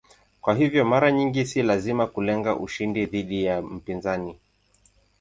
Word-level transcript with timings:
Kwa 0.41 0.55
hiyo 0.55 0.85
mara 0.85 1.11
nyingi 1.11 1.45
si 1.45 1.63
lazima 1.63 2.07
kulenga 2.07 2.55
ushindi 2.55 3.05
dhidi 3.05 3.43
ya 3.45 3.61
mpinzani. 3.61 4.39